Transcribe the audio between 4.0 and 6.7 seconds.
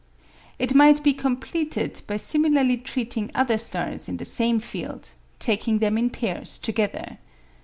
in the same field, taking them in pairs